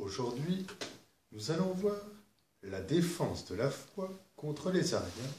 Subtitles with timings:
[0.00, 0.66] Aujourd'hui,
[1.32, 2.00] nous allons voir
[2.62, 5.34] la défense de la foi contre les Ariens,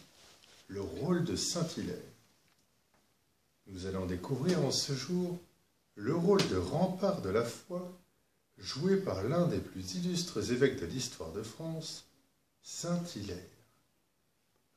[0.68, 1.98] le rôle de Saint-Hilaire.
[3.66, 5.40] Nous allons découvrir en ce jour
[5.96, 7.92] le rôle de rempart de la foi
[8.60, 12.06] joué par l'un des plus illustres évêques de l'histoire de France,
[12.62, 13.38] Saint-Hilaire.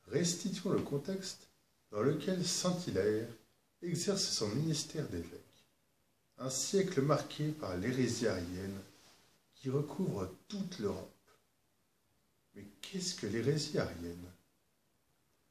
[0.07, 1.47] Restituons le contexte
[1.91, 3.27] dans lequel Saint-Hilaire
[3.83, 5.29] exerce son ministère d'évêque.
[6.39, 8.81] Un siècle marqué par l'hérésie arienne
[9.65, 11.31] qui recouvre toute l'Europe.
[12.53, 14.31] Mais qu'est-ce que l'hérésie arienne?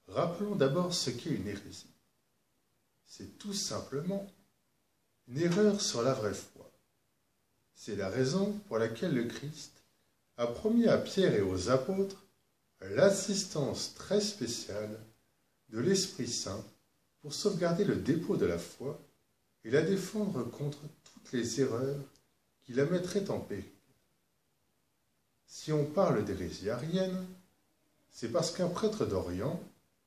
[0.06, 1.92] Rappelons d'abord ce qu'est une hérésie.
[3.06, 4.24] C'est tout simplement
[5.26, 6.70] une erreur sur la vraie foi.
[7.74, 9.82] C'est la raison pour laquelle le Christ
[10.36, 12.24] a promis à Pierre et aux apôtres
[12.82, 14.96] l'assistance très spéciale
[15.70, 16.64] de l'Esprit Saint
[17.20, 18.96] pour sauvegarder le dépôt de la foi
[19.64, 22.04] et la défendre contre toutes les erreurs
[22.62, 23.64] qui la mettraient en péril.
[25.56, 27.24] Si on parle d'hérésie arienne,
[28.10, 29.62] c'est parce qu'un prêtre d'Orient,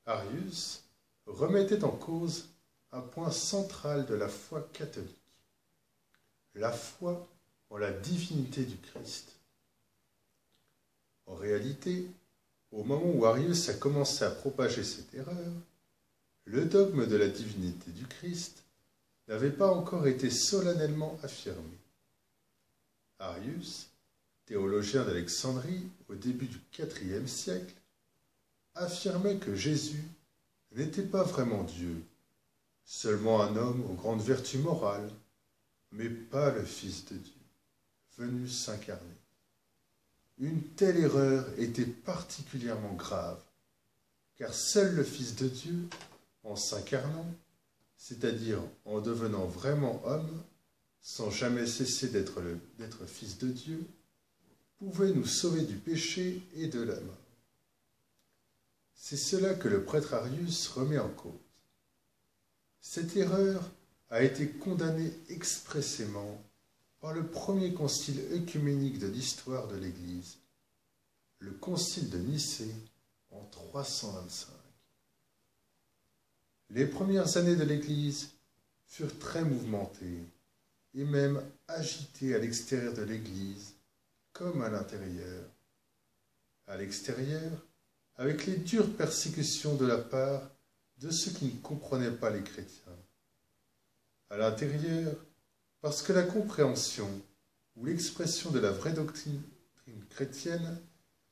[0.06, 0.84] Arius,
[1.26, 2.50] remettait en cause
[2.92, 5.16] un point central de la foi catholique,
[6.54, 7.26] la foi
[7.70, 9.32] en la divinité du Christ.
[11.28, 12.06] En réalité,
[12.74, 15.54] au moment où Arius a commencé à propager cette erreur,
[16.44, 18.66] le dogme de la divinité du Christ
[19.30, 21.78] n'avait pas encore été solennellement affirmé.
[23.20, 23.88] Arius,
[24.48, 27.76] théologien d'Alexandrie au début du IVe siècle,
[28.76, 30.04] affirmait que Jésus
[30.72, 32.02] n'était pas vraiment Dieu,
[32.86, 35.12] seulement un homme aux grandes vertus morales,
[35.92, 37.34] mais pas le Fils de Dieu,
[38.18, 39.02] venu s'incarner.
[40.40, 43.42] Une telle erreur était particulièrement grave,
[44.38, 45.90] car seul le Fils de Dieu,
[46.44, 47.30] en s'incarnant,
[47.98, 50.42] c'est-à-dire en devenant vraiment homme,
[51.02, 52.42] sans jamais cesser d'être
[53.08, 53.86] Fils de Dieu,
[54.78, 57.16] pouvait nous sauver du péché et de la mort.
[58.94, 61.34] C'est cela que le prêtre Arius remet en cause.
[62.82, 63.70] Cette erreur
[64.10, 66.42] a été condamnée expressément
[67.00, 70.38] par le premier concile œcuménique de l'histoire de l'Église,
[71.40, 72.74] le concile de Nicée
[73.32, 74.52] en 325.
[76.72, 78.32] Les premières années de l'Église
[78.88, 80.24] furent très mouvementées
[80.96, 83.77] et même agitées à l'extérieur de l'Église
[84.38, 85.50] comme à l'intérieur.
[86.68, 87.66] À l'extérieur,
[88.18, 90.52] avec les dures persécutions de la part
[90.98, 92.98] de ceux qui ne comprenaient pas les chrétiens.
[94.30, 95.16] À l'intérieur,
[95.82, 97.10] parce que la compréhension
[97.76, 99.42] ou l'expression de la vraie doctrine
[100.10, 100.82] chrétienne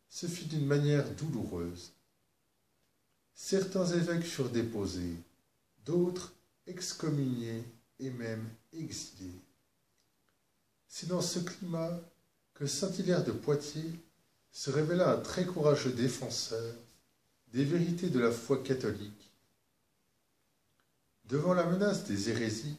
[0.10, 1.92] se fit d'une manière douloureuse.
[3.34, 5.16] Certains évêques furent déposés,
[5.86, 6.34] d'autres
[6.66, 7.64] excommuniés
[8.00, 9.42] et même exilés.
[10.88, 12.00] C'est dans ce climat
[12.56, 14.00] que Saint-Hilaire de Poitiers
[14.52, 16.74] se révéla un très courageux défenseur
[17.52, 19.32] des vérités de la foi catholique.
[21.26, 22.78] Devant la menace des hérésies,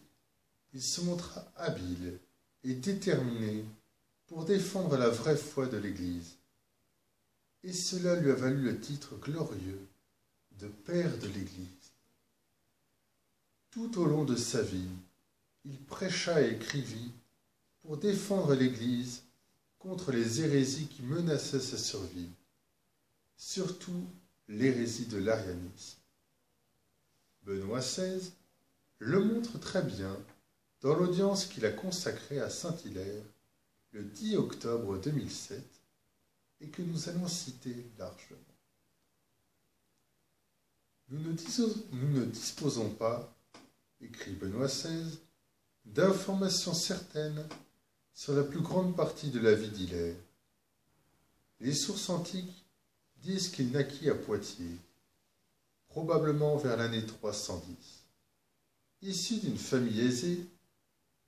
[0.72, 2.18] il se montra habile
[2.64, 3.64] et déterminé
[4.26, 6.36] pour défendre la vraie foi de l'Église.
[7.62, 9.86] Et cela lui a valu le titre glorieux
[10.58, 11.92] de Père de l'Église.
[13.70, 14.88] Tout au long de sa vie,
[15.66, 17.12] il prêcha et écrivit
[17.82, 19.25] pour défendre l'Église
[19.86, 22.28] contre les hérésies qui menaçaient sa survie,
[23.36, 24.04] surtout
[24.48, 25.98] l'hérésie de l'arianisme.
[27.44, 28.32] Benoît XVI
[28.98, 30.16] le montre très bien
[30.80, 33.22] dans l'audience qu'il a consacrée à Saint-Hilaire
[33.92, 35.62] le 10 octobre 2007
[36.62, 38.40] et que nous allons citer largement.
[41.10, 43.32] Nous ne, disposons pas,
[44.00, 45.16] écrit Benoît XVI,
[45.84, 47.46] d'informations certaines
[48.16, 50.16] sur la plus grande partie de la vie d'Hilaire.
[51.60, 52.64] Les sources antiques
[53.18, 54.78] disent qu'il naquit à Poitiers,
[55.88, 57.76] probablement vers l'année 310.
[59.02, 60.46] Issu d'une famille aisée,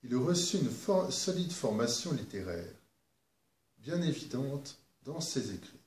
[0.03, 2.73] il reçut une solide formation littéraire,
[3.77, 5.79] bien évidente dans ses écrits.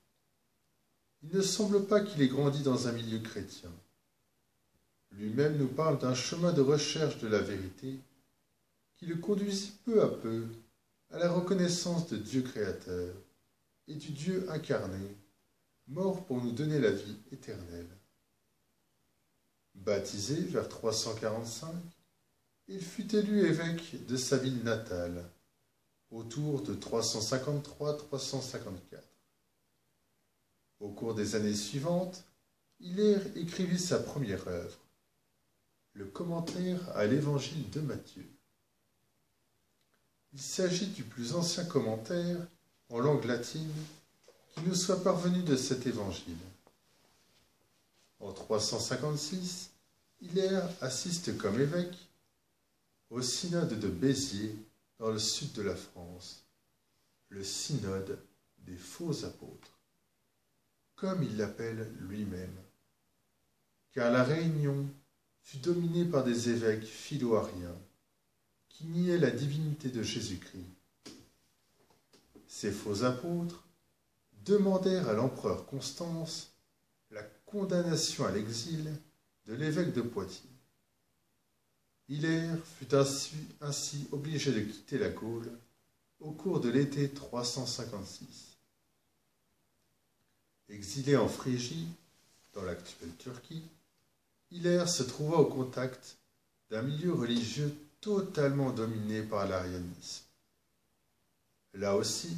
[1.25, 3.73] Il ne semble pas qu'il ait grandi dans un milieu chrétien.
[5.11, 7.99] Lui-même nous parle d'un chemin de recherche de la vérité
[8.99, 10.47] qui le conduisit peu à peu
[11.13, 13.15] à la reconnaissance de Dieu créateur
[13.87, 15.15] et du Dieu incarné,
[15.87, 17.99] mort pour nous donner la vie éternelle.
[19.75, 21.75] Baptisé vers 345,
[22.69, 25.29] il fut élu évêque de sa ville natale,
[26.11, 28.73] autour de 353-354.
[30.81, 32.25] Au cours des années suivantes,
[32.81, 32.99] il
[33.37, 34.79] écrivit sa première œuvre,
[35.93, 38.27] le commentaire à l'évangile de Matthieu.
[40.35, 42.39] Il s'agit du plus ancien commentaire
[42.89, 43.73] en langue latine
[44.55, 46.39] qui nous soit parvenu de cet évangile.
[48.19, 49.71] En 356,
[50.21, 51.99] Hilaire assiste comme évêque
[53.11, 54.57] au synode de Béziers
[54.99, 56.47] dans le sud de la France,
[57.29, 58.19] le synode
[58.59, 59.79] des faux apôtres,
[60.95, 62.57] comme il l'appelle lui-même,
[63.93, 64.89] car la réunion
[65.43, 67.77] fut dominée par des évêques philo-ariens
[68.83, 70.67] qui la divinité de Jésus-Christ.
[72.49, 73.63] Ces faux apôtres
[74.45, 76.53] demandèrent à l'empereur Constance
[77.11, 78.93] la condamnation à l'exil
[79.47, 80.51] de l'évêque de Poitiers.
[82.09, 85.51] Hilaire fut ainsi, ainsi, obligé de quitter la Gaule
[86.21, 88.57] au cours de l'été 356.
[90.69, 91.87] Exilé en Phrygie,
[92.53, 93.63] dans l'actuelle Turquie,
[94.51, 96.17] Hilaire se trouva au contact
[96.71, 100.25] d'un milieu religieux totalement dominé par l'arianisme.
[101.73, 102.37] Là aussi,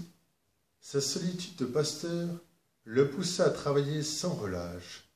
[0.81, 2.29] sa solitude de pasteur
[2.85, 5.09] le poussa à travailler sans relâche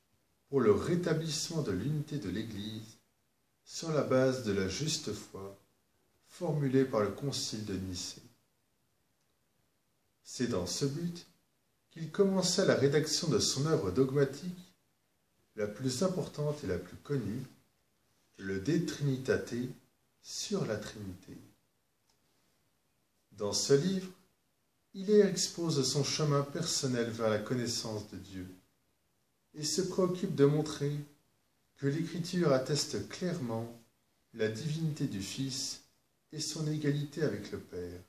[0.49, 2.97] pour le rétablissement de l'unité de l'Église
[3.63, 5.55] sur la base de la juste foi
[6.27, 8.23] formulée par le Concile de Nicée.
[10.23, 11.27] C'est dans ce but
[11.91, 14.73] qu'il commença la rédaction de son œuvre dogmatique,
[15.55, 17.43] la plus importante et la plus connue,
[18.37, 19.53] le De Trinitate
[20.21, 21.37] sur la Trinité.
[23.31, 24.11] Dans ce livre,
[24.93, 28.47] il expose son chemin personnel vers la connaissance de Dieu
[29.53, 30.93] et se préoccupe de montrer
[31.77, 33.81] que l'Écriture atteste clairement
[34.33, 35.83] la divinité du Fils
[36.31, 38.01] et son égalité avec le Père,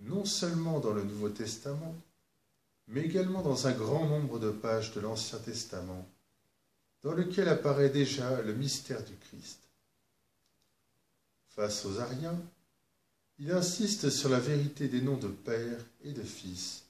[0.00, 1.94] non seulement dans le Nouveau Testament,
[2.88, 6.06] mais également dans un grand nombre de pages de l'Ancien Testament,
[7.02, 9.60] dans lequel apparaît déjà le mystère du Christ.
[11.54, 12.40] Face aux Ariens,
[13.38, 16.84] il insiste sur la vérité des noms de Père et de Fils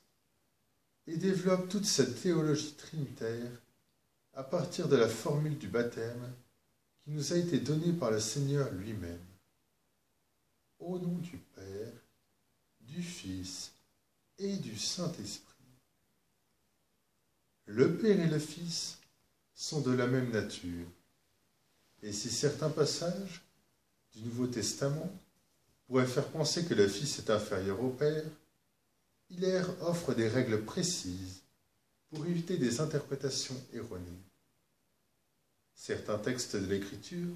[1.09, 3.51] et développe toute cette théologie trinitaire
[4.35, 6.33] à partir de la formule du baptême
[7.03, 9.27] qui nous a été donnée par le Seigneur lui-même.
[10.79, 11.93] Au nom du Père,
[12.83, 13.73] du Fils
[14.39, 15.51] et du Saint-Esprit.
[17.67, 18.99] Le Père et le Fils
[19.57, 20.87] sont de la même nature,
[22.05, 23.43] et si certains passages
[24.15, 25.11] du Nouveau Testament
[25.87, 28.25] pourrait faire penser que le Fils est inférieur au Père,
[29.31, 31.43] Hilaire offre des règles précises
[32.11, 34.23] pour éviter des interprétations erronées.
[35.75, 37.35] Certains textes de l'Écriture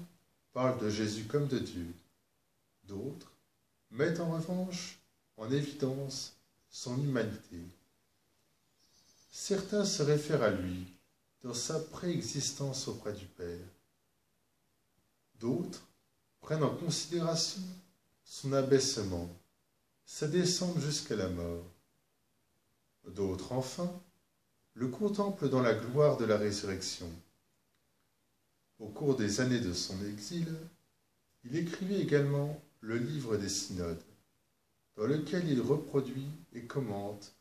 [0.53, 1.87] parlent de Jésus comme de Dieu.
[2.83, 3.31] D'autres
[3.91, 4.99] mettent en revanche
[5.37, 6.35] en évidence
[6.69, 7.61] son humanité.
[9.31, 10.85] Certains se réfèrent à lui
[11.43, 13.67] dans sa préexistence auprès du Père.
[15.39, 15.86] D'autres
[16.47, 17.61] prennent en considération
[18.23, 19.29] son abaissement,
[20.05, 21.65] sa descente jusqu'à la mort.
[23.05, 23.91] D'autres, enfin,
[24.73, 27.11] le contemplent dans la gloire de la résurrection.
[28.79, 30.47] Au cours des années de son exil,
[31.43, 34.05] il écrivit également le livre des synodes,
[34.95, 37.35] dans lequel il reproduit et commente,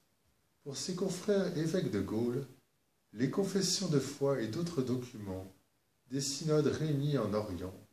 [0.64, 2.44] pour ses confrères évêques de Gaulle,
[3.12, 5.46] les confessions de foi et d'autres documents
[6.10, 7.85] des synodes réunis en Orient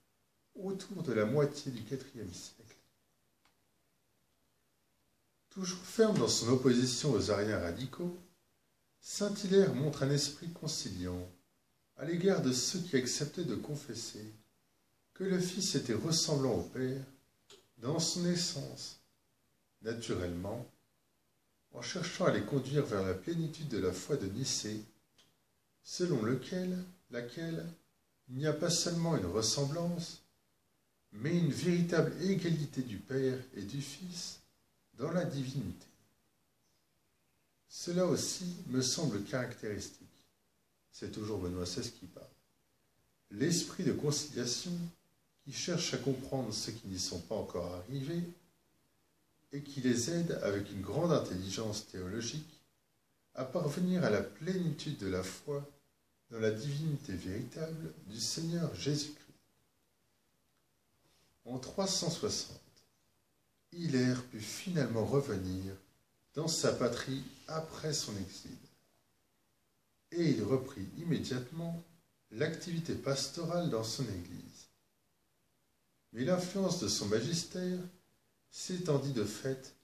[0.56, 2.78] autour de la moitié du IVe siècle.
[5.50, 8.18] Toujours ferme dans son opposition aux ariens radicaux,
[9.00, 11.30] Saint-Hilaire montre un esprit conciliant
[11.98, 14.33] à l'égard de ceux qui acceptaient de confesser
[15.14, 17.04] que le Fils était ressemblant au Père
[17.78, 19.00] dans son essence,
[19.81, 20.66] naturellement,
[21.74, 24.81] en cherchant à les conduire vers la plénitude de la foi de Nicée,
[25.83, 27.66] selon lequel, laquelle
[28.30, 30.22] il n'y a pas seulement une ressemblance,
[31.14, 34.40] mais une véritable égalité du Père et du Fils
[34.98, 35.88] dans la divinité.
[37.68, 40.08] Cela aussi me semble caractéristique.
[40.92, 42.28] C'est toujours Benoît XVI qui parle.
[43.32, 44.72] L'esprit de conciliation
[45.44, 48.24] qui cherche à comprendre ceux qui n'y sont pas encore arrivés
[49.52, 52.62] et qui les aide avec une grande intelligence théologique
[53.36, 55.68] à parvenir à la plénitude de la foi
[56.30, 59.22] dans la divinité véritable du Seigneur Jésus-Christ.
[61.45, 62.57] En 360,
[63.73, 65.73] Hilaire put finalement revenir
[66.35, 68.57] dans sa patrie après son exil.
[70.12, 71.83] Et il reprit immédiatement
[72.31, 74.69] l'activité pastorale dans son Église.
[76.14, 77.80] Mais l'influence de son magistère
[78.50, 79.76] s'étendit de fait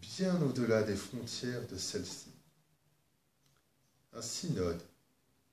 [0.00, 2.30] bien au-delà des frontières de celle-ci.
[4.14, 4.80] Un synode,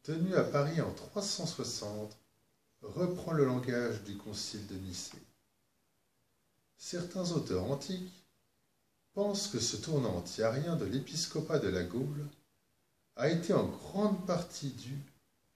[0.03, 2.15] tenu à Paris en 360,
[2.81, 5.17] reprend le langage du concile de Nicée
[6.83, 8.11] certains auteurs antiques
[9.13, 12.27] pense que ce tournant antiarien de l'épiscopat de la Gaule
[13.15, 14.97] a été en grande partie dû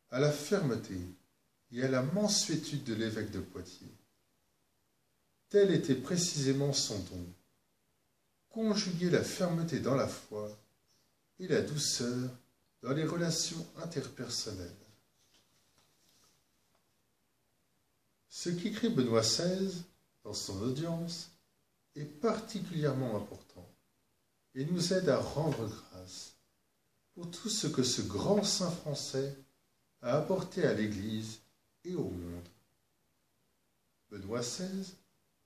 [0.09, 0.97] à la fermeté
[1.73, 3.93] et à la mansuétude de l'évêque de Poitiers.
[5.49, 7.25] Tel était précisément son don,
[8.49, 10.49] conjuguer la fermeté dans la foi
[11.39, 12.29] et la douceur
[12.81, 14.71] dans les relations interpersonnelles.
[18.29, 19.83] Ce qu'écrit Benoît XVI
[20.27, 21.31] dans son audience
[21.95, 23.65] est particulièrement important
[24.55, 26.35] et nous aide à rendre grâce
[27.13, 29.37] pour tout ce que ce grand saint français
[30.01, 31.39] a apporté à l'Église
[31.85, 32.49] et au monde.
[34.09, 34.95] Benoît XVI,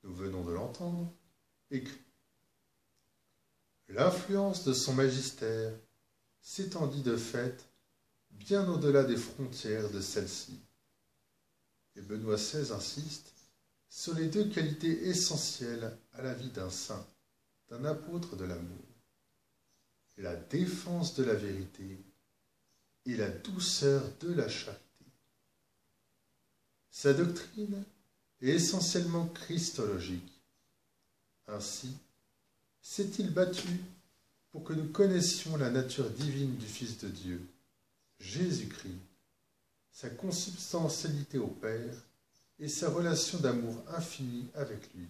[0.02, 1.14] nous venons de l'entendre,
[1.70, 2.02] écrit
[3.88, 5.74] L'influence de son magistère
[6.42, 7.70] s'étendit de fait
[8.32, 10.60] bien au-delà des frontières de celle-ci.
[11.96, 13.32] Et Benoît XVI insiste
[13.92, 17.06] sur les deux qualités essentielles à la vie d'un saint,
[17.70, 18.86] d'un apôtre de l'amour.
[20.18, 22.02] La défense de la vérité
[23.06, 25.06] et la douceur de la charité.
[26.90, 27.84] Sa doctrine
[28.42, 30.42] est essentiellement christologique.
[31.48, 31.94] Ainsi,
[32.82, 33.68] s'est-il battu
[34.52, 37.46] pour que nous connaissions la nature divine du Fils de Dieu,
[38.20, 39.02] Jésus-Christ,
[39.92, 41.96] sa consubstantialité au Père
[42.62, 45.08] et sa relation d'amour infini avec lui.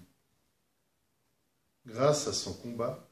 [1.85, 3.09] Grâce à son combat,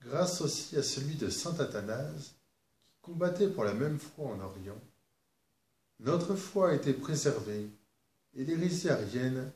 [0.00, 2.34] grâce aussi à celui de saint Athanase,
[2.88, 4.80] qui combattait pour la même foi en Orient,
[6.00, 7.70] notre foi a été préservée
[8.34, 9.52] et l'hérésie arienne,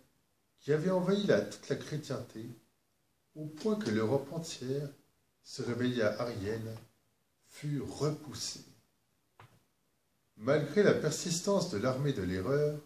[0.60, 2.46] qui avait envahi toute la chrétienté,
[3.34, 4.88] au point que l'Europe entière
[5.42, 6.74] se réveilla arienne,
[7.48, 8.64] fut repoussée.
[10.36, 12.80] Malgré la persistance de l'armée de l'erreur,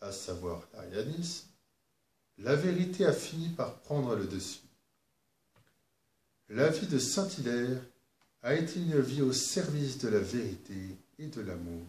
[0.00, 1.46] à savoir l'arianisme,
[2.38, 4.60] la vérité a fini par prendre le dessus.
[6.48, 7.80] La vie de Saint-Hilaire
[8.42, 11.86] a été une vie au service de la vérité et de l'amour.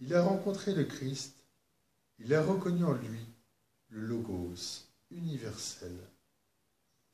[0.00, 1.34] Il a rencontré le Christ,
[2.18, 3.20] il a reconnu en lui
[3.90, 5.96] le Logos universel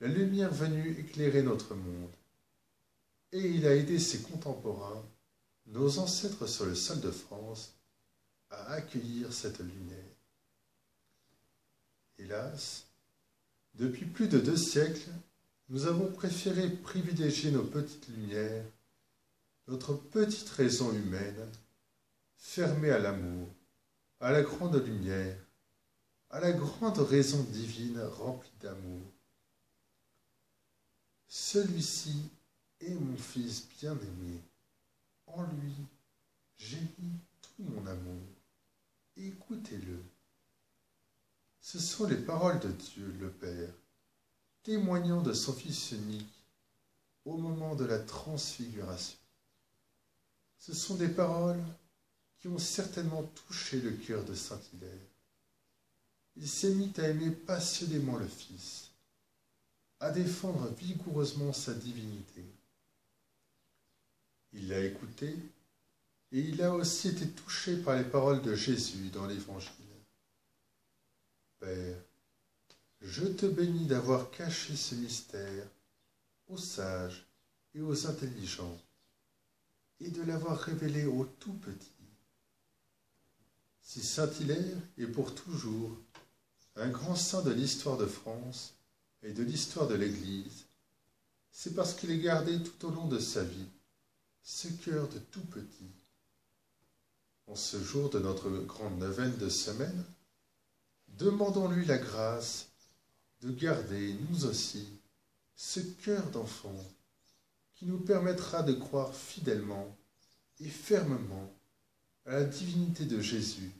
[0.00, 2.10] la lumière venue éclairer notre monde.
[3.32, 5.04] Et il a aidé ses contemporains,
[5.66, 7.74] nos ancêtres sur le sol de France,
[8.50, 9.98] à accueillir cette lumière.
[12.18, 12.86] Hélas,
[13.74, 15.10] depuis plus de deux siècles,
[15.68, 18.64] nous avons préféré privilégier nos petites lumières,
[19.68, 21.48] notre petite raison humaine,
[22.36, 23.48] fermée à l'amour,
[24.18, 25.36] à la grande lumière,
[26.30, 29.02] à la grande raison divine remplie d'amour.
[31.28, 32.28] Celui-ci
[32.80, 34.40] est mon fils bien-aimé.
[35.26, 35.74] En lui,
[36.56, 38.39] j'ai mis tout mon amour.
[39.22, 40.02] Écoutez-le.
[41.60, 43.68] Ce sont les paroles de Dieu le Père,
[44.62, 46.32] témoignant de son Fils unique
[47.26, 49.18] au moment de la transfiguration.
[50.56, 51.62] Ce sont des paroles
[52.38, 55.06] qui ont certainement touché le cœur de Saint Hilaire.
[56.36, 58.90] Il s'est mis à aimer passionnément le Fils
[60.00, 62.42] à défendre vigoureusement sa divinité.
[64.54, 65.36] Il l'a écouté
[66.32, 69.70] et il a aussi été touché par les paroles de Jésus dans l'Évangile.
[71.58, 71.96] Père,
[73.00, 75.66] je te bénis d'avoir caché ce mystère
[76.48, 77.26] aux sages
[77.74, 78.78] et aux intelligents
[80.00, 81.90] et de l'avoir révélé aux tout petits.
[83.82, 85.98] Si Saint Hilaire est pour toujours
[86.76, 88.74] un grand saint de l'histoire de France,
[89.22, 90.64] et de l'histoire de l'Église,
[91.50, 93.68] c'est parce qu'il est gardé tout au long de sa vie
[94.42, 95.90] ce cœur de tout petit.
[97.50, 100.04] En ce jour de notre grande neuvaine de semaine,
[101.08, 102.68] demandons-lui la grâce
[103.40, 104.86] de garder, nous aussi,
[105.56, 106.78] ce cœur d'enfant
[107.74, 109.98] qui nous permettra de croire fidèlement
[110.60, 111.52] et fermement
[112.24, 113.72] à la divinité de Jésus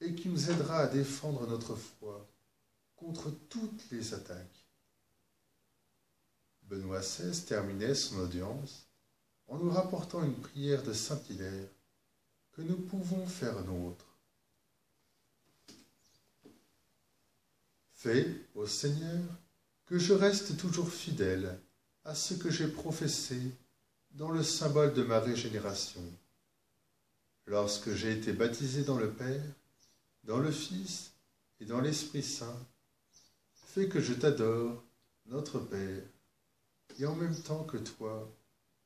[0.00, 2.26] et qui nous aidera à défendre notre foi
[2.96, 4.64] contre toutes les attaques.
[6.62, 8.86] Benoît XVI terminait son audience
[9.48, 11.68] en nous rapportant une prière de Saint Hilaire
[12.60, 14.04] que nous pouvons faire nôtre.
[17.94, 19.22] Fais, ô Seigneur,
[19.86, 21.58] que je reste toujours fidèle
[22.04, 23.40] à ce que j'ai professé
[24.10, 26.02] dans le symbole de ma régénération.
[27.46, 29.42] Lorsque j'ai été baptisé dans le Père,
[30.24, 31.12] dans le Fils
[31.60, 32.66] et dans l'Esprit Saint,
[33.54, 34.82] Fais que je t'adore,
[35.26, 36.02] notre Père,
[36.98, 38.28] et en même temps que toi,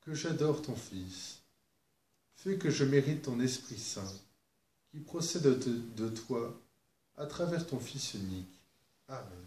[0.01, 1.44] que j'adore ton Fils.
[2.35, 4.13] Fais que je mérite ton Esprit Saint,
[4.91, 5.43] qui procède
[5.95, 6.61] de, toi
[7.17, 8.59] à travers ton Fils unique.
[9.07, 9.45] Amen.